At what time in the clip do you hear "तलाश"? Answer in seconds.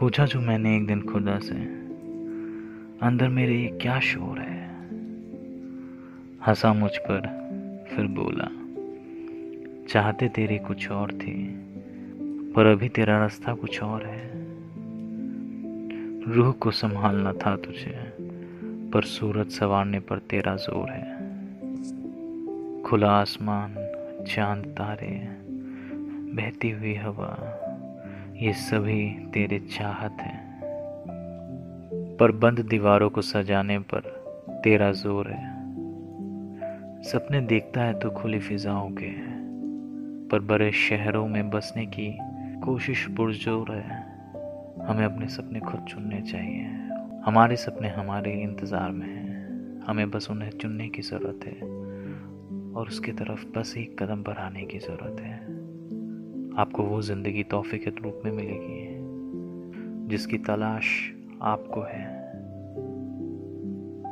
60.38-61.12